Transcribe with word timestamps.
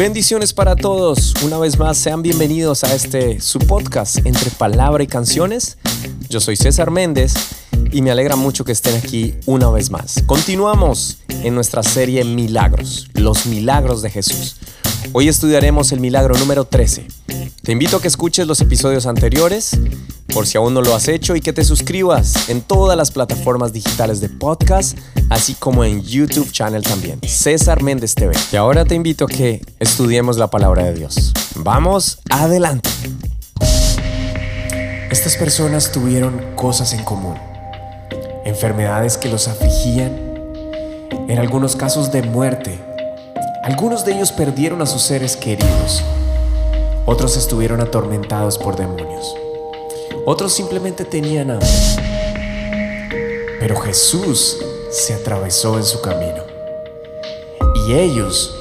Bendiciones 0.00 0.54
para 0.54 0.76
todos. 0.76 1.34
Una 1.44 1.58
vez 1.58 1.78
más, 1.78 1.98
sean 1.98 2.22
bienvenidos 2.22 2.84
a 2.84 2.94
este 2.94 3.38
su 3.38 3.58
podcast 3.58 4.16
entre 4.24 4.50
palabra 4.50 5.04
y 5.04 5.06
canciones. 5.06 5.76
Yo 6.30 6.40
soy 6.40 6.56
César 6.56 6.90
Méndez 6.90 7.34
y 7.92 8.00
me 8.00 8.10
alegra 8.10 8.34
mucho 8.34 8.64
que 8.64 8.72
estén 8.72 8.96
aquí 8.96 9.34
una 9.44 9.68
vez 9.68 9.90
más. 9.90 10.22
Continuamos 10.24 11.18
en 11.28 11.54
nuestra 11.54 11.82
serie 11.82 12.24
Milagros, 12.24 13.08
los 13.12 13.44
milagros 13.44 14.00
de 14.00 14.08
Jesús. 14.08 14.56
Hoy 15.12 15.28
estudiaremos 15.28 15.92
el 15.92 16.00
milagro 16.00 16.34
número 16.38 16.64
13. 16.64 17.06
Te 17.62 17.72
invito 17.72 17.98
a 17.98 18.00
que 18.00 18.08
escuches 18.08 18.46
los 18.46 18.62
episodios 18.62 19.04
anteriores, 19.04 19.78
por 20.32 20.46
si 20.46 20.56
aún 20.56 20.72
no 20.72 20.80
lo 20.80 20.94
has 20.94 21.08
hecho, 21.08 21.36
y 21.36 21.42
que 21.42 21.52
te 21.52 21.62
suscribas 21.62 22.48
en 22.48 22.62
todas 22.62 22.96
las 22.96 23.10
plataformas 23.10 23.74
digitales 23.74 24.20
de 24.20 24.30
podcast, 24.30 24.96
así 25.28 25.52
como 25.54 25.84
en 25.84 26.00
YouTube 26.00 26.50
channel 26.50 26.82
también, 26.82 27.20
César 27.26 27.82
Méndez 27.82 28.14
TV. 28.14 28.34
Y 28.50 28.56
ahora 28.56 28.86
te 28.86 28.94
invito 28.94 29.26
a 29.26 29.28
que 29.28 29.60
estudiemos 29.78 30.38
la 30.38 30.48
palabra 30.48 30.84
de 30.84 30.94
Dios. 30.94 31.34
Vamos 31.54 32.20
adelante. 32.30 32.88
Estas 35.10 35.36
personas 35.36 35.92
tuvieron 35.92 36.40
cosas 36.56 36.94
en 36.94 37.04
común, 37.04 37.36
enfermedades 38.46 39.18
que 39.18 39.28
los 39.28 39.48
afligían, 39.48 40.18
en 41.28 41.38
algunos 41.38 41.76
casos 41.76 42.10
de 42.10 42.22
muerte. 42.22 42.78
Algunos 43.64 44.06
de 44.06 44.14
ellos 44.14 44.32
perdieron 44.32 44.80
a 44.80 44.86
sus 44.86 45.02
seres 45.02 45.36
queridos, 45.36 46.02
otros 47.06 47.36
estuvieron 47.36 47.80
atormentados 47.80 48.58
por 48.58 48.76
demonios, 48.76 49.34
otros 50.26 50.52
simplemente 50.52 51.04
tenían 51.04 51.50
hambre. 51.50 51.68
Pero 53.58 53.76
Jesús 53.76 54.58
se 54.90 55.14
atravesó 55.14 55.76
en 55.76 55.84
su 55.84 56.00
camino 56.00 56.42
y 57.86 57.94
ellos 57.94 58.54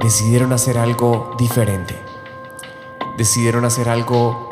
decidieron 0.00 0.52
hacer 0.52 0.78
algo 0.78 1.34
diferente, 1.38 1.94
decidieron 3.16 3.64
hacer 3.64 3.88
algo 3.88 4.48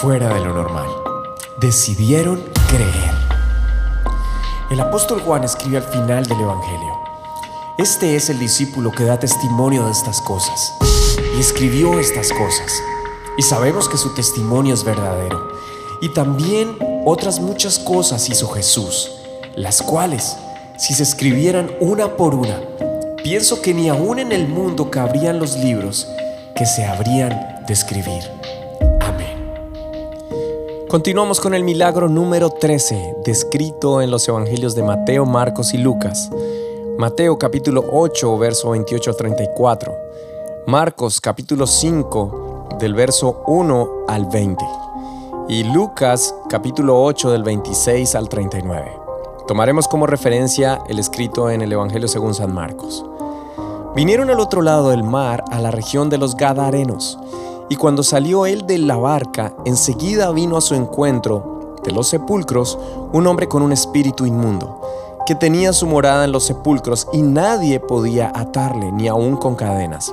fuera 0.00 0.32
de 0.32 0.40
lo 0.40 0.54
normal. 0.54 0.86
Decidieron 1.58 2.42
creer. 2.68 3.12
El 4.70 4.80
apóstol 4.80 5.20
Juan 5.20 5.44
escribe 5.44 5.76
al 5.76 5.82
final 5.82 6.24
del 6.24 6.40
Evangelio. 6.40 6.98
Este 7.76 8.16
es 8.16 8.30
el 8.30 8.38
discípulo 8.38 8.92
que 8.92 9.04
da 9.04 9.18
testimonio 9.18 9.84
de 9.84 9.92
estas 9.92 10.22
cosas 10.22 10.79
escribió 11.40 11.98
estas 11.98 12.32
cosas. 12.32 12.82
Y 13.36 13.42
sabemos 13.42 13.88
que 13.88 13.96
su 13.96 14.14
testimonio 14.14 14.74
es 14.74 14.84
verdadero. 14.84 15.52
Y 16.00 16.10
también 16.10 16.76
otras 17.04 17.40
muchas 17.40 17.78
cosas 17.78 18.28
hizo 18.28 18.48
Jesús, 18.48 19.10
las 19.54 19.82
cuales, 19.82 20.36
si 20.76 20.94
se 20.94 21.02
escribieran 21.02 21.70
una 21.80 22.16
por 22.16 22.34
una, 22.34 22.60
pienso 23.22 23.60
que 23.60 23.74
ni 23.74 23.88
aún 23.88 24.18
en 24.18 24.32
el 24.32 24.48
mundo 24.48 24.90
cabrían 24.90 25.38
los 25.38 25.56
libros 25.56 26.06
que 26.54 26.66
se 26.66 26.84
habrían 26.84 27.64
de 27.66 27.72
escribir. 27.72 28.22
Continuamos 30.90 31.38
con 31.38 31.54
el 31.54 31.62
milagro 31.62 32.08
número 32.08 32.50
13, 32.50 33.18
descrito 33.24 34.02
en 34.02 34.10
los 34.10 34.26
evangelios 34.26 34.74
de 34.74 34.82
Mateo, 34.82 35.24
Marcos 35.24 35.72
y 35.72 35.78
Lucas. 35.78 36.28
Mateo 36.98 37.38
capítulo 37.38 37.84
8, 37.92 38.36
verso 38.38 38.70
28 38.70 39.10
al 39.10 39.16
34. 39.16 39.92
Marcos 40.66 41.20
capítulo 41.20 41.66
5, 41.66 42.68
del 42.78 42.94
verso 42.94 43.42
1 43.46 43.88
al 44.06 44.26
20. 44.26 44.64
Y 45.48 45.64
Lucas 45.64 46.34
capítulo 46.48 47.02
8, 47.02 47.30
del 47.30 47.42
26 47.42 48.14
al 48.14 48.28
39. 48.28 48.92
Tomaremos 49.48 49.88
como 49.88 50.06
referencia 50.06 50.80
el 50.88 50.98
escrito 50.98 51.50
en 51.50 51.62
el 51.62 51.72
Evangelio 51.72 52.08
según 52.08 52.34
San 52.34 52.52
Marcos. 52.52 53.04
Vinieron 53.96 54.30
al 54.30 54.38
otro 54.38 54.62
lado 54.62 54.90
del 54.90 55.02
mar, 55.02 55.42
a 55.50 55.60
la 55.60 55.70
región 55.70 56.10
de 56.10 56.18
los 56.18 56.36
Gadarenos 56.36 57.18
y 57.70 57.76
cuando 57.76 58.02
salió 58.02 58.46
él 58.46 58.66
de 58.66 58.78
la 58.78 58.96
barca, 58.96 59.54
enseguida 59.64 60.30
vino 60.32 60.56
a 60.56 60.60
su 60.60 60.74
encuentro 60.74 61.76
de 61.84 61.92
los 61.92 62.08
sepulcros 62.08 62.78
un 63.12 63.26
hombre 63.26 63.48
con 63.48 63.62
un 63.62 63.72
espíritu 63.72 64.26
inmundo, 64.26 64.80
que 65.24 65.34
tenía 65.34 65.72
su 65.72 65.86
morada 65.86 66.24
en 66.24 66.32
los 66.32 66.44
sepulcros 66.44 67.08
y 67.12 67.22
nadie 67.22 67.80
podía 67.80 68.30
atarle, 68.34 68.92
ni 68.92 69.08
aun 69.08 69.36
con 69.36 69.54
cadenas. 69.54 70.12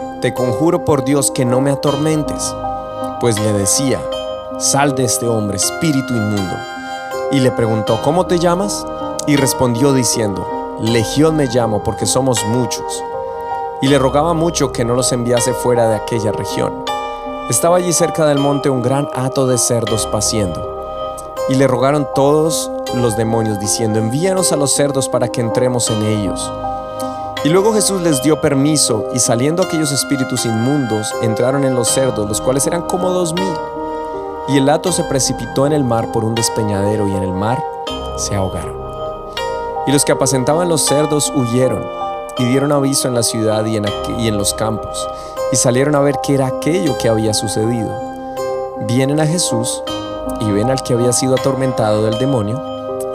Te 0.21 0.35
conjuro 0.35 0.85
por 0.85 1.03
Dios 1.03 1.31
que 1.31 1.45
no 1.45 1.61
me 1.61 1.71
atormentes. 1.71 2.55
Pues 3.19 3.39
le 3.39 3.53
decía, 3.53 3.99
sal 4.59 4.93
de 4.93 5.05
este 5.05 5.27
hombre, 5.27 5.57
espíritu 5.57 6.13
inmundo. 6.13 6.55
Y 7.31 7.39
le 7.39 7.49
preguntó, 7.49 7.99
¿cómo 8.03 8.27
te 8.27 8.37
llamas? 8.37 8.85
Y 9.25 9.35
respondió 9.35 9.93
diciendo, 9.93 10.77
Legión 10.79 11.37
me 11.37 11.47
llamo 11.47 11.81
porque 11.83 12.05
somos 12.05 12.45
muchos. 12.45 13.03
Y 13.81 13.87
le 13.87 13.97
rogaba 13.97 14.35
mucho 14.35 14.71
que 14.71 14.85
no 14.85 14.93
los 14.93 15.11
enviase 15.11 15.53
fuera 15.53 15.89
de 15.89 15.95
aquella 15.95 16.31
región. 16.31 16.85
Estaba 17.49 17.77
allí 17.77 17.91
cerca 17.91 18.27
del 18.27 18.37
monte 18.37 18.69
un 18.69 18.83
gran 18.83 19.09
hato 19.15 19.47
de 19.47 19.57
cerdos 19.57 20.05
paciendo. 20.05 20.85
Y 21.49 21.55
le 21.55 21.65
rogaron 21.65 22.07
todos 22.13 22.69
los 22.93 23.17
demonios 23.17 23.59
diciendo, 23.59 23.97
envíanos 23.97 24.51
a 24.51 24.55
los 24.55 24.71
cerdos 24.71 25.09
para 25.09 25.29
que 25.29 25.41
entremos 25.41 25.89
en 25.89 26.05
ellos. 26.05 26.51
Y 27.43 27.49
luego 27.49 27.73
Jesús 27.73 28.01
les 28.01 28.21
dio 28.21 28.39
permiso 28.39 29.05
y 29.15 29.19
saliendo 29.19 29.63
aquellos 29.63 29.91
espíritus 29.91 30.45
inmundos 30.45 31.11
entraron 31.23 31.63
en 31.63 31.73
los 31.73 31.87
cerdos, 31.87 32.29
los 32.29 32.39
cuales 32.39 32.67
eran 32.67 32.83
como 32.83 33.09
dos 33.09 33.33
mil. 33.33 33.53
Y 34.47 34.57
el 34.57 34.69
hato 34.69 34.91
se 34.91 35.03
precipitó 35.05 35.65
en 35.65 35.73
el 35.73 35.83
mar 35.83 36.11
por 36.11 36.23
un 36.23 36.35
despeñadero 36.35 37.07
y 37.07 37.15
en 37.15 37.23
el 37.23 37.31
mar 37.31 37.63
se 38.17 38.35
ahogaron. 38.35 38.75
Y 39.87 39.91
los 39.91 40.05
que 40.05 40.11
apacentaban 40.11 40.69
los 40.69 40.85
cerdos 40.85 41.33
huyeron 41.35 41.83
y 42.37 42.45
dieron 42.45 42.71
aviso 42.71 43.07
en 43.07 43.15
la 43.15 43.23
ciudad 43.23 43.65
y 43.65 43.77
en, 43.77 43.85
y 44.19 44.27
en 44.27 44.37
los 44.37 44.53
campos, 44.53 45.07
y 45.51 45.55
salieron 45.55 45.95
a 45.95 45.99
ver 45.99 46.15
qué 46.21 46.35
era 46.35 46.45
aquello 46.45 46.95
que 46.99 47.09
había 47.09 47.33
sucedido. 47.33 47.89
Vienen 48.87 49.19
a 49.19 49.25
Jesús 49.25 49.81
y 50.39 50.51
ven 50.51 50.69
al 50.69 50.83
que 50.83 50.93
había 50.93 51.11
sido 51.11 51.33
atormentado 51.33 52.03
del 52.03 52.19
demonio 52.19 52.61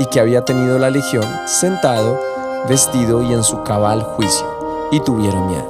y 0.00 0.06
que 0.06 0.18
había 0.18 0.44
tenido 0.44 0.78
la 0.78 0.90
legión 0.90 1.24
sentado, 1.46 2.18
vestido 2.68 3.22
y 3.22 3.32
en 3.32 3.42
su 3.42 3.62
cabal 3.62 4.02
juicio, 4.02 4.46
y 4.90 5.00
tuvieron 5.00 5.46
miedo. 5.46 5.68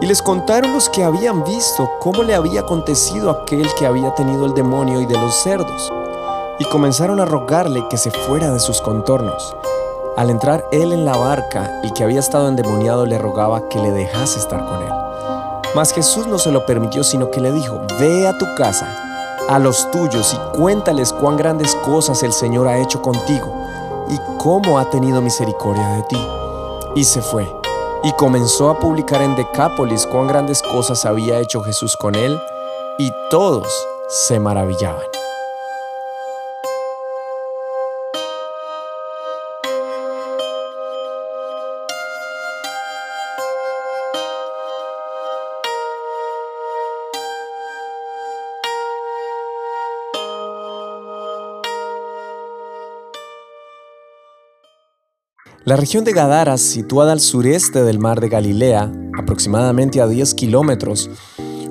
Y 0.00 0.06
les 0.06 0.22
contaron 0.22 0.72
los 0.72 0.88
que 0.88 1.04
habían 1.04 1.44
visto 1.44 1.90
cómo 2.00 2.22
le 2.22 2.34
había 2.34 2.60
acontecido 2.60 3.30
aquel 3.30 3.68
que 3.78 3.86
había 3.86 4.14
tenido 4.14 4.46
el 4.46 4.54
demonio 4.54 5.00
y 5.00 5.06
de 5.06 5.18
los 5.18 5.34
cerdos, 5.34 5.92
y 6.58 6.64
comenzaron 6.66 7.20
a 7.20 7.24
rogarle 7.24 7.86
que 7.88 7.96
se 7.96 8.10
fuera 8.10 8.52
de 8.52 8.60
sus 8.60 8.80
contornos. 8.80 9.56
Al 10.16 10.30
entrar 10.30 10.64
él 10.72 10.92
en 10.92 11.04
la 11.04 11.16
barca, 11.16 11.80
el 11.82 11.92
que 11.92 12.02
había 12.02 12.20
estado 12.20 12.48
endemoniado 12.48 13.06
le 13.06 13.18
rogaba 13.18 13.68
que 13.68 13.78
le 13.78 13.92
dejase 13.92 14.38
estar 14.38 14.64
con 14.64 14.82
él. 14.82 14.92
Mas 15.74 15.92
Jesús 15.92 16.26
no 16.26 16.38
se 16.38 16.50
lo 16.50 16.66
permitió, 16.66 17.04
sino 17.04 17.30
que 17.30 17.40
le 17.40 17.52
dijo, 17.52 17.80
ve 18.00 18.26
a 18.26 18.36
tu 18.36 18.46
casa, 18.56 18.86
a 19.48 19.58
los 19.58 19.90
tuyos, 19.90 20.34
y 20.34 20.56
cuéntales 20.56 21.12
cuán 21.12 21.36
grandes 21.36 21.74
cosas 21.76 22.22
el 22.22 22.32
Señor 22.32 22.66
ha 22.66 22.78
hecho 22.78 23.00
contigo, 23.02 23.57
y 24.10 24.18
cómo 24.38 24.78
ha 24.78 24.90
tenido 24.90 25.20
misericordia 25.22 25.88
de 25.88 26.02
ti. 26.04 26.26
Y 26.94 27.04
se 27.04 27.22
fue, 27.22 27.52
y 28.02 28.12
comenzó 28.12 28.70
a 28.70 28.78
publicar 28.78 29.22
en 29.22 29.36
Decápolis 29.36 30.06
cuán 30.06 30.26
grandes 30.26 30.62
cosas 30.62 31.04
había 31.04 31.40
hecho 31.40 31.62
Jesús 31.62 31.96
con 31.96 32.14
él, 32.14 32.40
y 32.98 33.12
todos 33.30 33.68
se 34.08 34.40
maravillaban. 34.40 35.27
La 55.68 55.76
región 55.76 56.02
de 56.02 56.14
Gadara, 56.14 56.56
situada 56.56 57.12
al 57.12 57.20
sureste 57.20 57.84
del 57.84 57.98
mar 57.98 58.22
de 58.22 58.30
Galilea, 58.30 58.90
aproximadamente 59.18 60.00
a 60.00 60.06
10 60.06 60.32
kilómetros, 60.32 61.10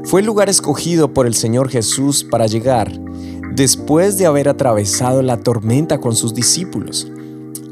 fue 0.03 0.19
el 0.19 0.27
lugar 0.27 0.49
escogido 0.49 1.15
por 1.15 1.25
el 1.25 1.33
Señor 1.33 1.67
Jesús 1.67 2.23
para 2.23 2.45
llegar 2.45 2.91
después 3.55 4.19
de 4.19 4.27
haber 4.27 4.49
atravesado 4.49 5.23
la 5.23 5.37
tormenta 5.37 5.99
con 5.99 6.15
sus 6.15 6.35
discípulos, 6.35 7.11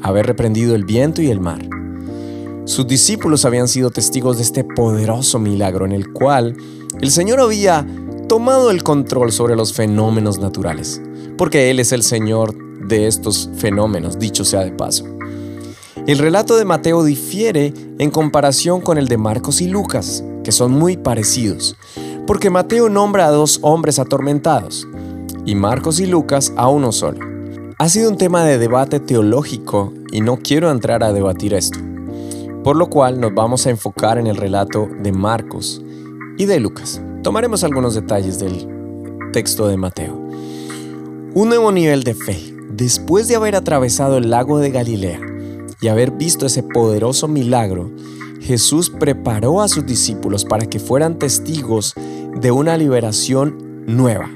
haber 0.02 0.26
reprendido 0.26 0.74
el 0.74 0.84
viento 0.84 1.22
y 1.22 1.30
el 1.30 1.38
mar. 1.38 1.60
Sus 2.64 2.88
discípulos 2.88 3.44
habían 3.44 3.68
sido 3.68 3.92
testigos 3.92 4.38
de 4.38 4.42
este 4.42 4.64
poderoso 4.64 5.38
milagro 5.38 5.86
en 5.86 5.92
el 5.92 6.12
cual 6.12 6.56
el 7.00 7.12
Señor 7.12 7.38
había 7.38 7.86
tomado 8.28 8.72
el 8.72 8.82
control 8.82 9.30
sobre 9.30 9.54
los 9.54 9.74
fenómenos 9.74 10.40
naturales, 10.40 11.00
porque 11.38 11.70
Él 11.70 11.78
es 11.78 11.92
el 11.92 12.02
Señor 12.02 12.52
de 12.88 13.06
estos 13.06 13.48
fenómenos, 13.58 14.18
dicho 14.18 14.44
sea 14.44 14.64
de 14.64 14.72
paso. 14.72 15.15
El 16.06 16.18
relato 16.18 16.56
de 16.56 16.64
Mateo 16.64 17.02
difiere 17.02 17.74
en 17.98 18.12
comparación 18.12 18.80
con 18.80 18.96
el 18.96 19.08
de 19.08 19.16
Marcos 19.16 19.60
y 19.60 19.66
Lucas, 19.66 20.22
que 20.44 20.52
son 20.52 20.70
muy 20.70 20.96
parecidos, 20.96 21.74
porque 22.28 22.48
Mateo 22.48 22.88
nombra 22.88 23.26
a 23.26 23.32
dos 23.32 23.58
hombres 23.62 23.98
atormentados 23.98 24.86
y 25.44 25.56
Marcos 25.56 25.98
y 25.98 26.06
Lucas 26.06 26.52
a 26.56 26.68
uno 26.68 26.92
solo. 26.92 27.18
Ha 27.80 27.88
sido 27.88 28.08
un 28.08 28.18
tema 28.18 28.44
de 28.44 28.56
debate 28.56 29.00
teológico 29.00 29.92
y 30.12 30.20
no 30.20 30.36
quiero 30.36 30.70
entrar 30.70 31.02
a 31.02 31.12
debatir 31.12 31.54
esto, 31.54 31.80
por 32.62 32.76
lo 32.76 32.88
cual 32.88 33.18
nos 33.18 33.34
vamos 33.34 33.66
a 33.66 33.70
enfocar 33.70 34.16
en 34.16 34.28
el 34.28 34.36
relato 34.36 34.88
de 35.02 35.10
Marcos 35.10 35.82
y 36.38 36.44
de 36.44 36.60
Lucas. 36.60 37.02
Tomaremos 37.24 37.64
algunos 37.64 37.96
detalles 37.96 38.38
del 38.38 38.68
texto 39.32 39.66
de 39.66 39.76
Mateo. 39.76 40.14
Un 41.34 41.48
nuevo 41.48 41.72
nivel 41.72 42.04
de 42.04 42.14
fe. 42.14 42.54
Después 42.70 43.26
de 43.26 43.34
haber 43.34 43.56
atravesado 43.56 44.18
el 44.18 44.30
lago 44.30 44.58
de 44.58 44.70
Galilea 44.70 45.20
y 45.80 45.88
haber 45.88 46.12
visto 46.12 46.46
ese 46.46 46.62
poderoso 46.62 47.28
milagro, 47.28 47.90
Jesús 48.40 48.90
preparó 48.90 49.60
a 49.60 49.68
sus 49.68 49.86
discípulos 49.86 50.44
para 50.44 50.66
que 50.66 50.78
fueran 50.78 51.18
testigos 51.18 51.94
de 52.40 52.50
una 52.50 52.76
liberación 52.76 53.84
nueva 53.86 54.30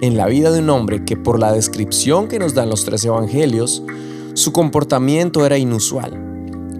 en 0.00 0.16
la 0.16 0.26
vida 0.26 0.50
de 0.50 0.58
un 0.58 0.70
hombre 0.70 1.04
que 1.04 1.16
por 1.16 1.38
la 1.38 1.52
descripción 1.52 2.28
que 2.28 2.38
nos 2.38 2.54
dan 2.54 2.68
los 2.68 2.84
tres 2.84 3.04
evangelios, 3.04 3.82
su 4.34 4.52
comportamiento 4.52 5.46
era 5.46 5.56
inusual. 5.56 6.12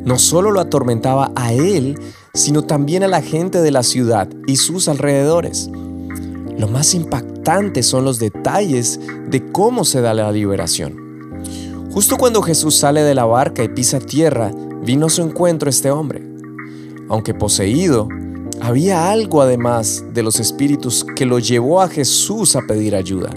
No 0.05 0.19
solo 0.19 0.51
lo 0.51 0.61
atormentaba 0.61 1.33
a 1.35 1.53
él, 1.53 1.99
sino 2.35 2.63
también 2.63 3.03
a 3.03 3.09
la 3.09 3.23
gente 3.23 3.63
de 3.63 3.71
la 3.71 3.83
ciudad 3.83 4.29
y 4.47 4.57
sus 4.57 4.89
alrededores. 4.89 5.71
Lo 6.59 6.69
más 6.69 6.95
impactante 6.95 7.83
son 7.83 8.05
los 8.05 8.19
detalles 8.19 9.01
de 9.31 9.51
cómo 9.53 9.85
se 9.85 10.01
da 10.01 10.13
la 10.13 10.31
liberación. 10.31 11.04
Justo 11.95 12.19
cuando 12.19 12.43
Jesús 12.43 12.75
sale 12.75 13.03
de 13.03 13.15
la 13.15 13.25
barca 13.25 13.65
y 13.65 13.69
pisa 13.69 13.99
tierra, 13.99 14.51
vino 14.83 15.07
a 15.07 15.11
su 15.11 15.23
encuentro 15.23 15.71
este 15.71 15.91
hombre 15.91 16.35
aunque 17.09 17.35
poseído, 17.35 18.09
había 18.61 19.11
algo 19.11 19.43
además 19.43 20.05
de 20.13 20.23
los 20.23 20.41
espíritus 20.41 21.05
que 21.17 21.27
lo 21.27 21.39
llevó 21.39 21.81
a 21.83 21.89
Jesús 21.89 22.57
a 22.57 22.63
pedir 22.63 22.95
ayuda. 22.95 23.31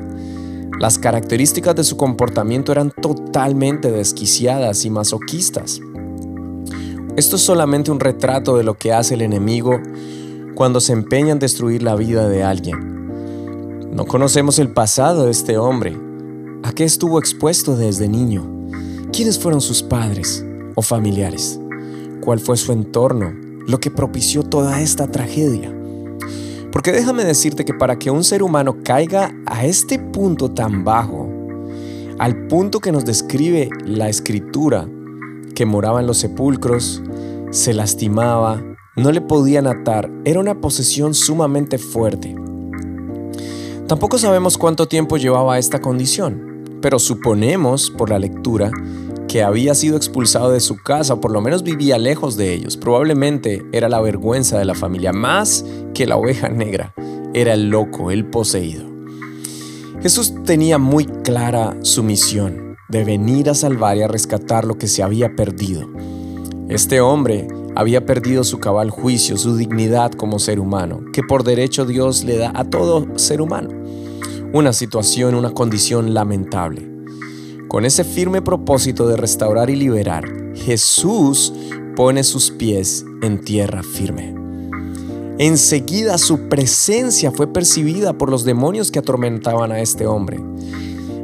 Las 0.79 0.99
características 0.99 1.75
de 1.75 1.83
su 1.83 1.97
comportamiento 1.97 2.71
eran 2.71 2.91
totalmente 2.91 3.91
desquiciadas 3.91 4.85
y 4.85 4.89
masoquistas. 4.89 5.81
Esto 7.15 7.35
es 7.35 7.41
solamente 7.41 7.89
un 7.89 7.99
retrato 7.99 8.57
de 8.57 8.63
lo 8.63 8.77
que 8.77 8.93
hace 8.93 9.15
el 9.15 9.23
enemigo 9.23 9.79
cuando 10.55 10.79
se 10.79 10.93
empeña 10.93 11.31
en 11.31 11.39
destruir 11.39 11.81
la 11.81 11.95
vida 11.95 12.29
de 12.29 12.43
alguien. 12.43 13.91
No 13.91 14.05
conocemos 14.05 14.59
el 14.59 14.69
pasado 14.69 15.25
de 15.25 15.31
este 15.31 15.57
hombre. 15.57 16.06
¿A 16.67 16.71
qué 16.73 16.83
estuvo 16.83 17.17
expuesto 17.17 17.75
desde 17.75 18.07
niño? 18.07 18.69
¿Quiénes 19.11 19.39
fueron 19.39 19.61
sus 19.61 19.81
padres 19.81 20.45
o 20.75 20.83
familiares? 20.83 21.59
¿Cuál 22.21 22.39
fue 22.39 22.57
su 22.57 22.71
entorno? 22.71 23.47
lo 23.67 23.79
que 23.79 23.91
propició 23.91 24.43
toda 24.43 24.81
esta 24.81 25.07
tragedia. 25.07 25.73
Porque 26.71 26.91
déjame 26.91 27.25
decirte 27.25 27.65
que 27.65 27.73
para 27.73 27.99
que 27.99 28.09
un 28.09 28.23
ser 28.23 28.41
humano 28.41 28.77
caiga 28.83 29.31
a 29.45 29.65
este 29.65 29.99
punto 29.99 30.49
tan 30.51 30.83
bajo, 30.83 31.29
al 32.17 32.47
punto 32.47 32.79
que 32.79 32.91
nos 32.91 33.05
describe 33.05 33.69
la 33.85 34.09
escritura, 34.09 34.87
que 35.53 35.65
moraba 35.65 35.99
en 35.99 36.07
los 36.07 36.17
sepulcros, 36.17 37.03
se 37.51 37.73
lastimaba, 37.73 38.63
no 38.95 39.11
le 39.11 39.21
podían 39.21 39.67
atar, 39.67 40.09
era 40.25 40.39
una 40.39 40.59
posesión 40.59 41.13
sumamente 41.13 41.77
fuerte. 41.77 42.35
Tampoco 43.87 44.17
sabemos 44.17 44.57
cuánto 44.57 44.87
tiempo 44.87 45.17
llevaba 45.17 45.59
esta 45.59 45.79
condición, 45.79 46.56
pero 46.81 46.99
suponemos, 46.99 47.89
por 47.91 48.09
la 48.09 48.19
lectura, 48.19 48.71
que 49.27 49.43
había 49.43 49.75
sido 49.75 49.97
expulsado 49.97 50.51
de 50.51 50.59
su 50.59 50.77
casa, 50.77 51.19
por 51.19 51.31
lo 51.31 51.41
menos 51.41 51.63
vivía 51.63 51.97
lejos 51.97 52.37
de 52.37 52.53
ellos. 52.53 52.77
Probablemente 52.77 53.65
era 53.71 53.89
la 53.89 54.01
vergüenza 54.01 54.57
de 54.57 54.65
la 54.65 54.75
familia, 54.75 55.11
más 55.11 55.65
que 55.93 56.05
la 56.05 56.17
oveja 56.17 56.49
negra, 56.49 56.93
era 57.33 57.53
el 57.53 57.69
loco, 57.69 58.11
el 58.11 58.25
poseído. 58.25 58.85
Jesús 60.01 60.33
tenía 60.45 60.77
muy 60.77 61.05
clara 61.05 61.75
su 61.81 62.03
misión 62.03 62.77
de 62.89 63.03
venir 63.03 63.49
a 63.49 63.55
salvar 63.55 63.97
y 63.97 64.03
a 64.03 64.07
rescatar 64.07 64.63
lo 64.65 64.77
que 64.77 64.87
se 64.87 65.03
había 65.03 65.35
perdido. 65.35 65.89
Este 66.69 67.01
hombre 67.01 67.47
había 67.75 68.05
perdido 68.05 68.43
su 68.43 68.59
cabal 68.59 68.89
juicio, 68.89 69.37
su 69.37 69.55
dignidad 69.55 70.11
como 70.11 70.39
ser 70.39 70.59
humano, 70.59 71.01
que 71.13 71.23
por 71.23 71.43
derecho 71.43 71.85
Dios 71.85 72.23
le 72.23 72.37
da 72.37 72.51
a 72.55 72.63
todo 72.63 73.07
ser 73.17 73.41
humano. 73.41 73.69
Una 74.57 74.73
situación, 74.73 75.35
una 75.35 75.51
condición 75.51 76.15
lamentable. 76.15 76.89
Con 77.67 77.85
ese 77.85 78.03
firme 78.03 78.41
propósito 78.41 79.07
de 79.07 79.15
restaurar 79.15 79.69
y 79.69 79.75
liberar, 79.75 80.25
Jesús 80.55 81.53
pone 81.95 82.23
sus 82.23 82.49
pies 82.49 83.05
en 83.21 83.39
tierra 83.39 83.83
firme. 83.83 84.33
Enseguida 85.37 86.17
su 86.17 86.49
presencia 86.49 87.31
fue 87.31 87.45
percibida 87.53 88.17
por 88.17 88.31
los 88.31 88.45
demonios 88.45 88.89
que 88.89 88.97
atormentaban 88.97 89.71
a 89.71 89.79
este 89.79 90.07
hombre. 90.07 90.39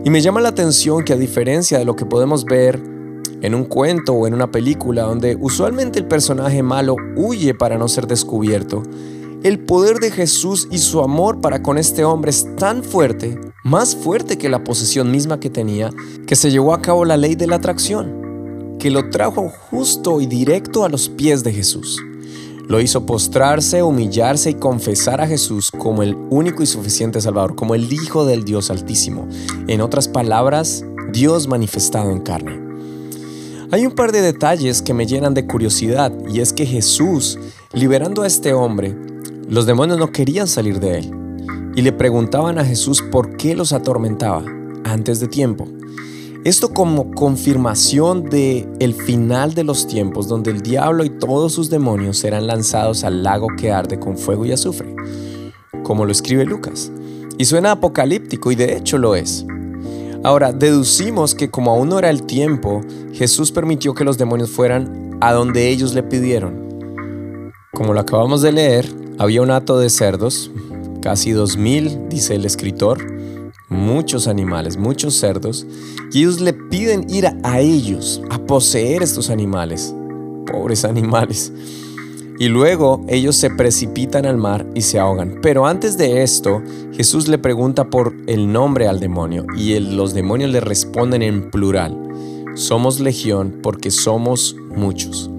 Y 0.06 0.12
me 0.12 0.22
llama 0.22 0.40
la 0.40 0.50
atención 0.50 1.04
que 1.04 1.14
a 1.14 1.18
diferencia 1.18 1.80
de 1.80 1.86
lo 1.86 1.96
que 1.96 2.06
podemos 2.06 2.46
ver 2.46 2.80
en 3.42 3.56
un 3.56 3.66
cuento 3.66 4.14
o 4.14 4.28
en 4.28 4.36
una 4.36 4.52
película 4.52 5.06
donde 5.06 5.40
usualmente 5.42 5.98
el 5.98 6.06
personaje 6.06 6.62
malo 6.62 6.98
huye 7.16 7.56
para 7.56 7.80
no 7.80 7.88
ser 7.88 8.06
descubierto, 8.06 8.84
el 9.44 9.60
poder 9.60 10.00
de 10.00 10.10
Jesús 10.10 10.70
y 10.72 10.78
su 10.78 11.02
amor 11.02 11.42
para 11.42 11.62
con 11.62 11.78
este 11.78 12.06
hombre 12.06 12.32
es 12.32 12.48
tan 12.56 12.82
fuerte, 12.82 13.38
más 13.66 13.94
fuerte 13.94 14.38
que 14.38 14.48
la 14.48 14.64
posesión 14.64 15.12
misma 15.12 15.42
que 15.42 15.50
tenía, 15.50 15.92
que 16.26 16.38
se 16.38 16.50
llevó 16.50 16.74
a 16.74 16.82
cabo 16.82 17.04
la 17.04 17.18
ley 17.18 17.36
de 17.36 17.48
la 17.48 17.58
atracción, 17.58 18.78
que 18.80 18.90
lo 18.90 19.10
trajo 19.10 19.52
justo 19.70 20.22
y 20.22 20.28
directo 20.28 20.86
a 20.86 20.90
los 20.90 21.10
pies 21.10 21.44
de 21.44 21.52
Jesús. 21.52 22.02
Lo 22.70 22.80
hizo 22.80 23.06
postrarse, 23.06 23.84
humillarse 23.84 24.52
y 24.52 24.54
confesar 24.54 25.20
a 25.20 25.28
Jesús 25.28 25.72
como 25.72 26.04
el 26.04 26.16
único 26.30 26.64
y 26.64 26.66
suficiente 26.66 27.20
Salvador, 27.20 27.56
como 27.56 27.76
el 27.76 27.92
Hijo 27.92 28.26
del 28.26 28.46
Dios 28.46 28.72
Altísimo. 28.72 29.28
En 29.68 29.82
otras 29.82 30.08
palabras, 30.08 30.86
Dios 31.12 31.50
manifestado 31.50 32.12
en 32.12 32.22
carne. 32.22 32.62
Hay 33.72 33.86
un 33.86 33.92
par 33.92 34.14
de 34.14 34.22
detalles 34.22 34.82
que 34.82 34.94
me 34.94 35.06
llenan 35.06 35.34
de 35.34 35.46
curiosidad 35.46 36.14
y 36.30 36.40
es 36.40 36.54
que 36.54 36.66
Jesús, 36.66 37.38
liberando 37.74 38.22
a 38.22 38.28
este 38.28 38.54
hombre, 38.54 38.96
los 39.48 39.66
demonios 39.66 39.98
no 39.98 40.12
querían 40.12 40.48
salir 40.48 40.80
de 40.80 41.00
él 41.00 41.12
y 41.76 41.82
le 41.82 41.92
preguntaban 41.92 42.58
a 42.60 42.66
Jesús 42.66 43.02
por 43.02 43.36
qué 43.38 43.56
los 43.56 43.74
atormentaba 43.74 44.44
antes 44.84 45.20
de 45.20 45.28
tiempo. 45.28 45.68
Esto 46.44 46.74
como 46.74 47.12
confirmación 47.12 48.26
de 48.26 48.68
el 48.80 48.94
final 48.94 49.54
de 49.54 49.64
los 49.64 49.88
tiempos 49.88 50.28
donde 50.28 50.52
el 50.52 50.62
diablo 50.62 51.06
y 51.06 51.10
todos 51.10 51.54
sus 51.54 51.70
demonios 51.70 52.18
serán 52.18 52.48
lanzados 52.48 53.04
al 53.04 53.24
lago 53.24 53.48
que 53.58 53.72
arde 53.72 54.00
con 54.00 54.18
fuego 54.18 54.46
y 54.46 54.52
azufre, 54.52 54.94
como 55.84 56.06
lo 56.06 56.12
escribe 56.12 56.46
Lucas. 56.46 56.92
Y 57.38 57.46
suena 57.46 57.72
apocalíptico 57.72 58.52
y 58.52 58.56
de 58.56 58.76
hecho 58.78 58.98
lo 58.98 59.16
es. 59.16 59.46
Ahora, 60.24 60.54
deducimos 60.54 61.36
que 61.36 61.50
como 61.50 61.72
aún 61.72 61.90
no 61.90 62.00
era 62.00 62.10
el 62.10 62.24
tiempo, 62.24 62.82
Jesús 63.14 63.52
permitió 63.52 63.94
que 63.94 64.06
los 64.06 64.18
demonios 64.18 64.50
fueran 64.50 65.18
a 65.22 65.34
donde 65.34 65.70
ellos 65.70 65.94
le 65.94 66.04
pidieron. 66.04 67.52
Como 67.74 67.94
lo 67.94 68.00
acabamos 68.00 68.42
de 68.42 68.52
leer, 68.52 69.03
había 69.24 69.42
un 69.42 69.52
hato 69.52 69.80
de 69.80 69.90
cerdos, 69.90 70.52
casi 71.02 71.32
dos 71.32 71.56
mil, 71.56 72.10
dice 72.10 72.36
el 72.36 72.44
escritor, 72.44 73.02
muchos 73.70 74.28
animales, 74.28 74.76
muchos 74.76 75.14
cerdos, 75.14 75.66
y 76.12 76.20
ellos 76.20 76.42
le 76.42 76.52
piden 76.52 77.10
ir 77.10 77.28
a, 77.28 77.60
ellos, 77.62 78.22
a 78.30 78.38
poseer 78.40 79.02
estos 79.02 79.30
animales, 79.30 79.96
pobres 80.46 80.84
animales. 80.84 81.54
Y 82.38 82.50
luego 82.50 83.02
ellos 83.08 83.38
se 83.38 83.50
precipitan 83.50 84.26
al 84.26 84.38
mar 84.38 84.68
y 84.76 84.82
se 84.82 85.00
ahogan. 85.00 85.40
Pero 85.42 85.68
antes 85.68 85.98
de 85.98 86.24
esto, 86.24 86.62
Jesús 86.92 87.30
le 87.30 87.38
pregunta 87.38 87.90
por 87.90 88.14
el 88.28 88.52
nombre 88.52 88.90
al 88.90 89.00
demonio 89.00 89.46
y 89.56 89.80
los 89.80 90.14
demonios 90.14 90.52
le 90.52 90.60
responden 90.60 91.22
en 91.22 91.50
plural. 91.50 91.98
Somos 92.56 93.00
legión 93.00 93.60
porque 93.64 93.90
somos 93.90 94.58
muchos. 94.76 95.30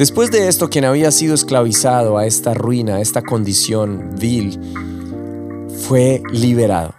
Después 0.00 0.30
de 0.30 0.48
esto, 0.48 0.70
quien 0.70 0.86
había 0.86 1.10
sido 1.10 1.34
esclavizado 1.34 2.16
a 2.16 2.24
esta 2.24 2.54
ruina, 2.54 2.94
a 2.94 3.00
esta 3.02 3.20
condición 3.20 4.12
vil, 4.18 4.58
fue 5.86 6.22
liberado. 6.32 6.94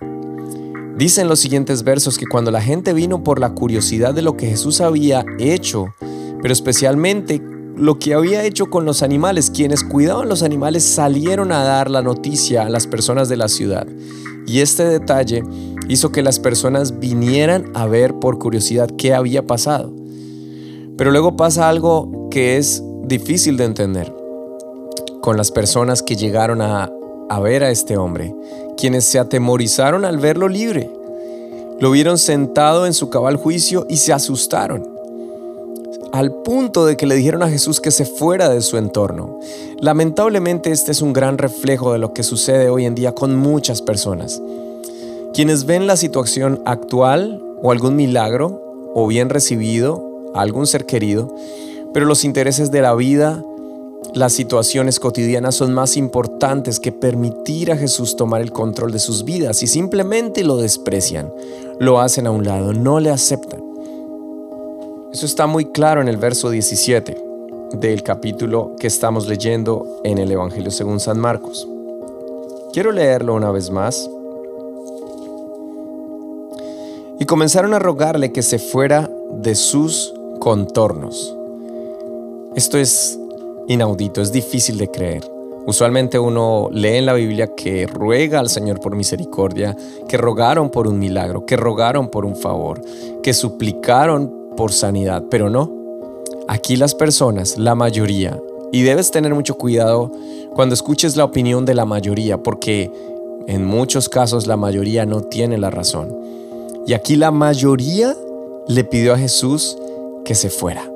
Dicen 1.00 1.28
los 1.28 1.40
siguientes 1.40 1.84
versos 1.84 2.20
que 2.20 2.28
cuando 2.28 2.52
la 2.52 2.62
gente 2.62 2.94
vino 2.94 3.24
por 3.24 3.40
la 3.40 3.56
curiosidad 3.56 4.14
de 4.14 4.22
lo 4.22 4.38
que 4.38 4.46
Jesús 4.46 4.82
había 4.82 5.26
hecho, 5.40 5.96
pero 6.44 6.54
especialmente 6.54 7.42
lo 7.76 7.98
que 7.98 8.14
había 8.14 8.44
hecho 8.44 8.68
con 8.68 8.86
los 8.86 9.02
animales, 9.02 9.50
quienes 9.50 9.84
cuidaban 9.84 10.30
los 10.30 10.44
animales 10.44 10.84
salieron 10.84 11.52
a 11.52 11.64
dar 11.64 11.90
la 11.90 12.04
noticia 12.04 12.68
a 12.68 12.70
las 12.70 12.86
personas 12.86 13.30
de 13.30 13.38
la 13.38 13.48
ciudad. 13.48 13.88
Y 14.46 14.60
este 14.60 14.84
detalle 14.84 15.44
hizo 15.88 16.12
que 16.12 16.22
las 16.22 16.38
personas 16.38 17.00
vinieran 17.00 17.66
a 17.74 17.88
ver 17.88 18.14
por 18.20 18.38
curiosidad 18.38 18.92
qué 18.96 19.16
había 19.16 19.48
pasado. 19.48 19.92
Pero 21.00 21.10
luego 21.10 21.36
pasa 21.36 21.68
algo 21.68 22.30
que 22.30 22.58
es 22.58 22.84
difícil 23.12 23.58
de 23.58 23.66
entender 23.66 24.12
con 25.22 25.36
las 25.36 25.52
personas 25.52 26.02
que 26.02 26.16
llegaron 26.16 26.62
a, 26.62 26.90
ver 27.44 27.64
a 27.64 27.70
este 27.70 27.98
hombre, 27.98 28.34
quienes 28.78 29.04
se 29.04 29.20
atemorizaron 29.20 30.06
al 30.06 30.18
verlo 30.18 30.48
libre. 30.48 30.90
Lo 31.80 31.92
vieron 31.92 32.18
sentado 32.18 32.86
en 32.86 32.94
su 32.94 33.10
cabal 33.10 33.36
juicio 33.36 33.86
y 33.90 33.98
se 33.98 34.14
asustaron, 34.14 34.88
al 36.14 36.34
punto 36.44 36.86
de 36.86 36.96
que 36.96 37.06
le 37.06 37.16
dijeron 37.16 37.44
a 37.44 37.50
Jesús 37.50 37.82
que 37.82 37.92
se 37.92 38.06
fuera 38.06 38.50
de 38.50 38.62
su 38.62 38.78
entorno. 38.78 39.40
Lamentablemente 39.80 40.72
este 40.72 40.92
es 40.92 41.02
un 41.02 41.12
gran 41.12 41.38
reflejo 41.38 41.92
de 41.92 42.00
lo 42.00 42.14
que 42.14 42.24
sucede 42.24 42.70
hoy 42.70 42.86
en 42.86 42.96
día 42.96 43.14
con 43.14 43.36
muchas 43.36 43.82
personas. 43.82 44.42
Quienes 45.34 45.66
ven 45.66 45.86
la 45.86 45.98
situación 45.98 46.62
actual 46.66 47.44
o 47.62 47.72
algún 47.72 47.96
milagro 47.96 48.62
o 48.94 49.08
bien 49.08 49.30
recibido 49.30 50.32
a 50.34 50.42
algún 50.42 50.66
ser 50.66 50.86
querido, 50.86 51.34
pero 51.94 52.06
los 52.06 52.24
intereses 52.24 52.72
de 52.72 52.82
la 52.82 52.96
vida, 52.96 53.44
las 54.14 54.34
situaciones 54.34 55.00
cotidianas 55.00 55.56
son 55.56 55.74
más 55.74 55.98
importantes 55.98 56.80
que 56.80 56.92
permitir 56.92 57.72
a 57.72 57.78
Jesús 57.78 58.16
tomar 58.16 58.42
el 58.42 58.52
control 58.52 58.92
de 58.92 59.00
sus 59.00 59.24
vidas 59.24 59.62
y 59.64 59.68
simplemente 59.68 60.44
lo 60.44 60.58
desprecian, 60.58 61.32
lo 61.80 62.00
hacen 62.00 62.28
a 62.28 62.32
un 62.32 62.46
lado, 62.46 62.74
no 62.74 63.00
le 63.00 63.10
aceptan. 63.10 63.62
Eso 65.12 65.26
está 65.26 65.46
muy 65.48 65.66
claro 65.66 66.02
en 66.02 66.08
el 66.08 66.18
verso 66.18 66.50
17 66.50 67.18
del 67.74 68.04
capítulo 68.04 68.76
que 68.80 68.88
estamos 68.88 69.28
leyendo 69.28 70.00
en 70.04 70.18
el 70.18 70.32
Evangelio 70.32 70.72
según 70.72 71.00
San 71.00 71.20
Marcos. 71.20 71.68
Quiero 72.74 72.92
leerlo 72.92 73.34
una 73.34 73.52
vez 73.52 73.70
más. 73.70 74.10
Y 77.20 77.26
comenzaron 77.26 77.74
a 77.74 77.80
rogarle 77.80 78.32
que 78.32 78.42
se 78.42 78.58
fuera 78.58 79.10
de 79.32 79.56
sus 79.56 80.14
contornos. 80.40 81.36
Esto 82.62 82.78
es 82.78 83.20
inaudito, 83.68 84.22
es 84.22 84.32
difícil 84.32 84.78
de 84.78 84.88
creer. 84.88 85.28
Usualmente 85.66 86.20
uno 86.20 86.70
lee 86.72 86.98
en 86.98 87.08
la 87.08 87.16
Biblia 87.16 87.56
que 87.56 87.88
ruega 87.88 88.40
al 88.40 88.50
Señor 88.50 88.80
por 88.80 88.96
misericordia, 88.96 89.76
que 90.08 90.16
rogaron 90.16 90.70
por 90.70 90.88
un 90.88 91.00
milagro, 91.00 91.44
que 91.48 91.58
rogaron 91.58 92.10
por 92.10 92.24
un 92.24 92.36
favor, 92.36 92.80
que 93.24 93.34
suplicaron 93.34 94.32
por 94.56 94.72
sanidad, 94.74 95.24
pero 95.32 95.50
no. 95.50 95.72
Aquí 96.48 96.76
las 96.76 96.94
personas, 96.94 97.58
la 97.58 97.74
mayoría, 97.74 98.40
y 98.72 98.84
debes 98.84 99.10
tener 99.10 99.34
mucho 99.34 99.58
cuidado 99.58 100.12
cuando 100.54 100.76
escuches 100.76 101.16
la 101.16 101.26
opinión 101.26 101.66
de 101.66 101.74
la 101.74 101.86
mayoría, 101.86 102.44
porque 102.44 102.92
en 103.48 103.66
muchos 103.66 104.08
casos 104.08 104.46
la 104.46 104.56
mayoría 104.56 105.08
no 105.08 105.22
tiene 105.22 105.58
la 105.58 105.72
razón. 105.72 106.16
Y 106.86 106.94
aquí 106.94 107.16
la 107.16 107.32
mayoría 107.32 108.16
le 108.68 108.84
pidió 108.84 109.16
a 109.16 109.18
Jesús 109.18 109.76
que 110.24 110.36
se 110.36 110.52
fuera. 110.52 110.91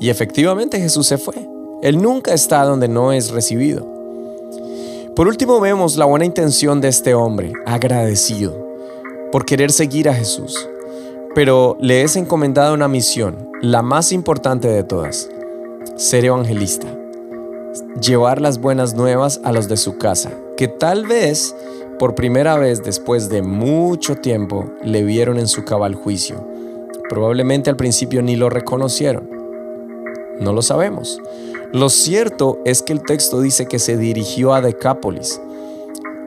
Y 0.00 0.08
efectivamente 0.08 0.80
Jesús 0.80 1.06
se 1.06 1.18
fue. 1.18 1.34
Él 1.82 2.00
nunca 2.00 2.32
está 2.32 2.64
donde 2.64 2.88
no 2.88 3.12
es 3.12 3.30
recibido. 3.30 3.86
Por 5.14 5.28
último 5.28 5.60
vemos 5.60 5.96
la 5.96 6.06
buena 6.06 6.24
intención 6.24 6.80
de 6.80 6.88
este 6.88 7.14
hombre, 7.14 7.52
agradecido, 7.66 8.56
por 9.30 9.44
querer 9.44 9.70
seguir 9.70 10.08
a 10.08 10.14
Jesús. 10.14 10.68
Pero 11.34 11.76
le 11.80 12.02
es 12.02 12.16
encomendada 12.16 12.72
una 12.72 12.88
misión, 12.88 13.50
la 13.60 13.82
más 13.82 14.10
importante 14.12 14.68
de 14.68 14.82
todas, 14.82 15.28
ser 15.96 16.24
evangelista, 16.24 16.88
llevar 18.00 18.40
las 18.40 18.58
buenas 18.58 18.94
nuevas 18.94 19.40
a 19.44 19.52
los 19.52 19.68
de 19.68 19.76
su 19.76 19.98
casa, 19.98 20.32
que 20.56 20.68
tal 20.68 21.06
vez 21.06 21.54
por 21.98 22.14
primera 22.14 22.56
vez 22.56 22.82
después 22.82 23.28
de 23.28 23.42
mucho 23.42 24.16
tiempo 24.16 24.64
le 24.82 25.02
vieron 25.02 25.38
en 25.38 25.46
su 25.48 25.64
cabal 25.64 25.94
juicio. 25.94 26.42
Probablemente 27.10 27.68
al 27.68 27.76
principio 27.76 28.22
ni 28.22 28.36
lo 28.36 28.48
reconocieron. 28.48 29.39
No 30.40 30.54
lo 30.54 30.62
sabemos. 30.62 31.20
Lo 31.72 31.90
cierto 31.90 32.58
es 32.64 32.82
que 32.82 32.94
el 32.94 33.02
texto 33.02 33.40
dice 33.40 33.66
que 33.66 33.78
se 33.78 33.96
dirigió 33.96 34.54
a 34.54 34.62
Decápolis 34.62 35.40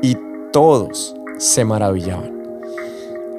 y 0.02 0.16
todos 0.54 1.16
se 1.40 1.66
maravillaban. 1.66 2.32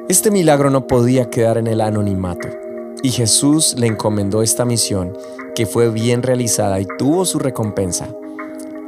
Este 0.08 0.30
milagro 0.30 0.68
no 0.68 0.86
podía 0.86 1.30
quedar 1.30 1.58
en 1.58 1.68
el 1.68 1.80
anonimato 1.80 2.48
y 3.02 3.10
Jesús 3.10 3.76
le 3.78 3.86
encomendó 3.86 4.42
esta 4.42 4.64
misión 4.64 5.16
que 5.54 5.64
fue 5.64 5.90
bien 5.90 6.22
realizada 6.22 6.80
y 6.80 6.86
tuvo 6.98 7.24
su 7.24 7.38
recompensa. 7.38 8.08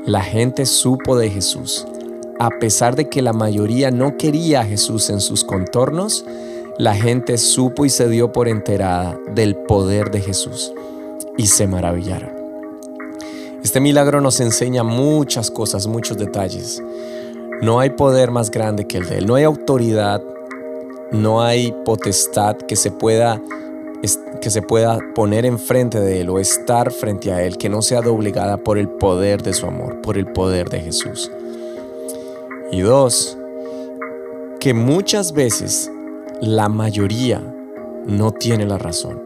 La 0.05 0.23
gente 0.23 0.67
supo 0.67 1.17
de 1.17 1.31
Jesús. 1.31 1.87
A 2.39 2.51
pesar 2.51 2.97
de 2.97 3.09
que 3.09 3.23
la 3.23 3.33
mayoría 3.33 3.91
no 3.91 4.19
quería 4.19 4.61
a 4.61 4.65
Jesús 4.65 5.09
en 5.09 5.21
sus 5.21 5.45
contornos, 5.45 6.27
la 6.79 6.95
gente 6.95 7.39
supo 7.39 7.87
y 7.87 7.91
se 7.91 8.09
dio 8.09 8.33
por 8.33 8.49
enterada 8.49 9.19
del 9.35 9.57
poder 9.57 10.11
de 10.11 10.21
Jesús 10.21 10.73
y 11.37 11.47
se 11.47 11.67
maravillaron. 11.67 12.31
Este 13.63 13.81
milagro 13.81 14.21
nos 14.21 14.41
enseña 14.41 14.85
muchas 14.85 15.51
cosas, 15.51 15.87
muchos 15.87 16.17
detalles. 16.17 16.83
No 17.63 17.81
hay 17.81 17.91
poder 17.91 18.31
más 18.31 18.51
grande 18.51 18.87
que 18.87 18.99
el 18.99 19.09
de 19.09 19.19
Él, 19.19 19.27
no 19.27 19.35
hay 19.35 19.45
autoridad, 19.45 20.23
no 21.11 21.43
hay 21.43 21.75
potestad 21.85 22.57
que 22.57 22.77
se 22.77 22.91
pueda 22.91 23.41
que 24.41 24.51
se 24.51 24.63
pueda 24.63 24.99
poner 25.15 25.45
enfrente 25.45 25.99
de 25.99 26.21
Él 26.21 26.31
o 26.31 26.39
estar 26.39 26.93
frente 26.93 27.33
a 27.33 27.43
Él, 27.43 27.57
que 27.57 27.69
no 27.69 27.83
sea 27.83 28.03
doblegada 28.03 28.57
por 28.57 28.79
el 28.79 28.89
poder 28.89 29.43
de 29.43 29.53
su 29.53 29.67
amor, 29.67 30.01
por 30.01 30.17
el 30.17 30.27
poder 30.27 30.69
de 30.69 30.81
Jesús. 30.81 31.31
Y 32.71 32.83
dos, 32.83 33.37
que 34.61 34.75
muchas 34.75 35.33
veces 35.33 35.91
la 36.41 36.69
mayoría 36.69 37.43
no 38.07 38.33
tiene 38.33 38.67
la 38.67 38.79
razón. 38.79 39.26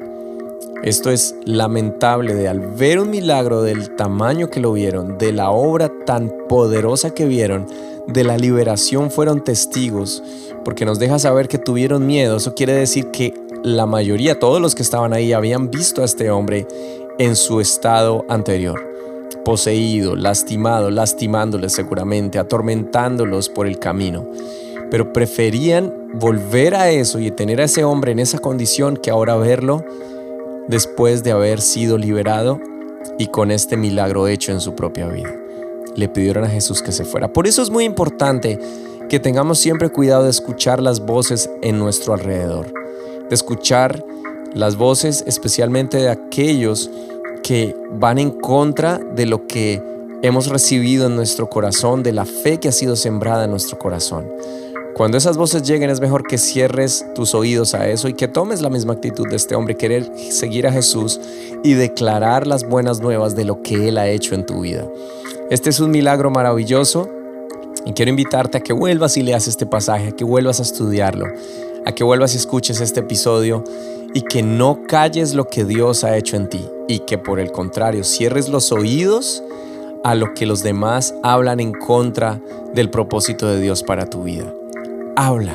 Esto 0.82 1.10
es 1.10 1.34
lamentable 1.44 2.34
de 2.34 2.48
al 2.48 2.60
ver 2.60 3.00
un 3.00 3.10
milagro 3.10 3.62
del 3.62 3.90
tamaño 3.96 4.48
que 4.48 4.60
lo 4.60 4.72
vieron, 4.72 5.18
de 5.18 5.30
la 5.30 5.50
obra 5.50 5.92
tan 6.06 6.32
poderosa 6.48 7.10
que 7.10 7.26
vieron, 7.26 7.66
de 8.06 8.24
la 8.24 8.38
liberación 8.38 9.10
fueron 9.10 9.44
testigos, 9.44 10.22
porque 10.64 10.86
nos 10.86 10.98
deja 10.98 11.18
saber 11.18 11.48
que 11.48 11.58
tuvieron 11.58 12.06
miedo. 12.06 12.38
Eso 12.38 12.54
quiere 12.54 12.72
decir 12.72 13.10
que 13.10 13.34
la 13.62 13.84
mayoría, 13.84 14.38
todos 14.38 14.58
los 14.58 14.74
que 14.74 14.82
estaban 14.82 15.12
ahí, 15.12 15.34
habían 15.34 15.70
visto 15.70 16.00
a 16.00 16.06
este 16.06 16.30
hombre 16.30 16.66
en 17.18 17.36
su 17.36 17.60
estado 17.60 18.24
anterior, 18.30 18.80
poseído, 19.44 20.16
lastimado, 20.16 20.90
lastimándoles 20.90 21.74
seguramente, 21.74 22.38
atormentándolos 22.38 23.50
por 23.50 23.66
el 23.66 23.78
camino. 23.78 24.26
Pero 24.90 25.12
preferían 25.12 25.92
volver 26.14 26.74
a 26.74 26.90
eso 26.90 27.18
y 27.18 27.30
tener 27.30 27.60
a 27.60 27.64
ese 27.64 27.84
hombre 27.84 28.12
en 28.12 28.18
esa 28.18 28.38
condición 28.38 28.96
que 28.96 29.10
ahora 29.10 29.36
verlo 29.36 29.84
después 30.68 31.22
de 31.22 31.32
haber 31.32 31.60
sido 31.60 31.98
liberado 31.98 32.60
y 33.18 33.26
con 33.26 33.50
este 33.50 33.76
milagro 33.76 34.28
hecho 34.28 34.52
en 34.52 34.60
su 34.60 34.74
propia 34.74 35.08
vida. 35.08 35.34
Le 35.96 36.08
pidieron 36.08 36.44
a 36.44 36.48
Jesús 36.48 36.82
que 36.82 36.92
se 36.92 37.04
fuera. 37.04 37.32
Por 37.32 37.46
eso 37.46 37.62
es 37.62 37.70
muy 37.70 37.84
importante 37.84 38.58
que 39.08 39.18
tengamos 39.18 39.58
siempre 39.58 39.90
cuidado 39.90 40.24
de 40.24 40.30
escuchar 40.30 40.80
las 40.80 41.00
voces 41.00 41.50
en 41.62 41.78
nuestro 41.78 42.14
alrededor, 42.14 42.72
de 43.28 43.34
escuchar 43.34 44.04
las 44.54 44.76
voces 44.76 45.24
especialmente 45.26 45.98
de 45.98 46.08
aquellos 46.08 46.90
que 47.42 47.76
van 47.92 48.18
en 48.18 48.30
contra 48.30 48.98
de 48.98 49.26
lo 49.26 49.46
que 49.46 49.82
hemos 50.22 50.48
recibido 50.48 51.06
en 51.06 51.16
nuestro 51.16 51.48
corazón, 51.48 52.02
de 52.02 52.12
la 52.12 52.24
fe 52.24 52.60
que 52.60 52.68
ha 52.68 52.72
sido 52.72 52.96
sembrada 52.96 53.44
en 53.44 53.50
nuestro 53.50 53.78
corazón. 53.78 54.28
Cuando 55.00 55.16
esas 55.16 55.38
voces 55.38 55.62
lleguen 55.62 55.88
es 55.88 55.98
mejor 55.98 56.26
que 56.26 56.36
cierres 56.36 57.06
tus 57.14 57.34
oídos 57.34 57.72
a 57.72 57.88
eso 57.88 58.06
y 58.06 58.12
que 58.12 58.28
tomes 58.28 58.60
la 58.60 58.68
misma 58.68 58.92
actitud 58.92 59.26
de 59.30 59.36
este 59.36 59.54
hombre, 59.54 59.74
querer 59.74 60.12
seguir 60.30 60.66
a 60.66 60.72
Jesús 60.72 61.18
y 61.64 61.72
declarar 61.72 62.46
las 62.46 62.68
buenas 62.68 63.00
nuevas 63.00 63.34
de 63.34 63.46
lo 63.46 63.62
que 63.62 63.88
Él 63.88 63.96
ha 63.96 64.10
hecho 64.10 64.34
en 64.34 64.44
tu 64.44 64.60
vida. 64.60 64.86
Este 65.48 65.70
es 65.70 65.80
un 65.80 65.90
milagro 65.90 66.30
maravilloso 66.30 67.08
y 67.86 67.94
quiero 67.94 68.10
invitarte 68.10 68.58
a 68.58 68.60
que 68.60 68.74
vuelvas 68.74 69.16
y 69.16 69.22
leas 69.22 69.48
este 69.48 69.64
pasaje, 69.64 70.08
a 70.08 70.12
que 70.12 70.24
vuelvas 70.24 70.60
a 70.60 70.64
estudiarlo, 70.64 71.28
a 71.86 71.92
que 71.92 72.04
vuelvas 72.04 72.34
y 72.34 72.36
escuches 72.36 72.82
este 72.82 73.00
episodio 73.00 73.64
y 74.12 74.20
que 74.20 74.42
no 74.42 74.82
calles 74.86 75.32
lo 75.32 75.46
que 75.46 75.64
Dios 75.64 76.04
ha 76.04 76.14
hecho 76.18 76.36
en 76.36 76.50
ti 76.50 76.68
y 76.88 76.98
que 76.98 77.16
por 77.16 77.40
el 77.40 77.52
contrario 77.52 78.04
cierres 78.04 78.50
los 78.50 78.70
oídos 78.70 79.42
a 80.04 80.14
lo 80.14 80.34
que 80.34 80.44
los 80.44 80.62
demás 80.62 81.14
hablan 81.22 81.58
en 81.58 81.72
contra 81.72 82.38
del 82.74 82.90
propósito 82.90 83.48
de 83.48 83.62
Dios 83.62 83.82
para 83.82 84.04
tu 84.04 84.24
vida. 84.24 84.52
Habla, 85.16 85.54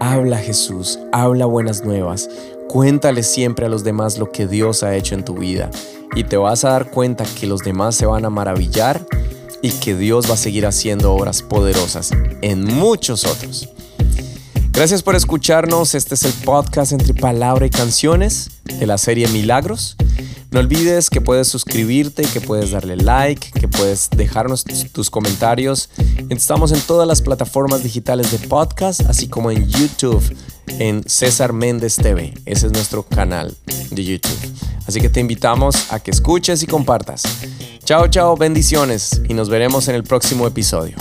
habla 0.00 0.38
Jesús, 0.38 0.98
habla 1.12 1.46
buenas 1.46 1.84
nuevas. 1.84 2.28
Cuéntale 2.68 3.22
siempre 3.22 3.66
a 3.66 3.68
los 3.68 3.84
demás 3.84 4.18
lo 4.18 4.32
que 4.32 4.46
Dios 4.46 4.82
ha 4.82 4.96
hecho 4.96 5.14
en 5.14 5.24
tu 5.24 5.34
vida 5.34 5.70
y 6.14 6.24
te 6.24 6.36
vas 6.36 6.64
a 6.64 6.70
dar 6.70 6.90
cuenta 6.90 7.24
que 7.38 7.46
los 7.46 7.60
demás 7.60 7.94
se 7.94 8.06
van 8.06 8.24
a 8.24 8.30
maravillar 8.30 9.06
y 9.62 9.70
que 9.70 9.94
Dios 9.94 10.28
va 10.28 10.34
a 10.34 10.38
seguir 10.38 10.66
haciendo 10.66 11.12
obras 11.12 11.42
poderosas 11.42 12.10
en 12.40 12.64
muchos 12.64 13.24
otros. 13.24 13.68
Gracias 14.72 15.02
por 15.02 15.14
escucharnos. 15.14 15.94
Este 15.94 16.14
es 16.14 16.24
el 16.24 16.32
podcast 16.44 16.92
entre 16.92 17.14
palabra 17.14 17.66
y 17.66 17.70
canciones 17.70 18.50
de 18.64 18.86
la 18.86 18.98
serie 18.98 19.28
Milagros. 19.28 19.96
No 20.50 20.60
olvides 20.60 21.10
que 21.10 21.20
puedes 21.20 21.48
suscribirte, 21.48 22.22
que 22.22 22.40
puedes 22.40 22.70
darle 22.70 22.96
like, 22.96 23.50
que 23.52 23.65
puedes 23.76 24.10
dejarnos 24.10 24.64
tus, 24.92 25.10
comentarios. 25.10 25.90
Estamos 26.28 26.72
en 26.72 26.80
todas 26.80 27.06
las 27.06 27.22
plataformas 27.22 27.82
digitales 27.82 28.32
de 28.32 28.46
podcast, 28.46 29.00
así 29.02 29.28
como 29.28 29.50
en 29.50 29.68
YouTube. 29.68 30.22
en 30.78 31.08
César 31.08 31.52
Méndez 31.52 31.94
TV. 31.94 32.34
Ese 32.44 32.66
es 32.66 32.72
nuestro 32.72 33.04
canal 33.04 33.56
de 33.90 34.04
YouTube. 34.04 34.52
Así 34.86 35.00
que 35.00 35.08
te 35.08 35.20
invitamos 35.20 35.92
a 35.92 36.00
que 36.00 36.10
escuches 36.10 36.62
y 36.62 36.66
compartas. 36.66 37.22
Chao, 37.84 38.08
chao, 38.08 38.36
bendiciones 38.36 39.22
y 39.28 39.34
nos 39.34 39.48
veremos 39.48 39.86
en 39.86 39.94
el 39.94 40.02
próximo 40.02 40.44
episodio. 40.46 40.96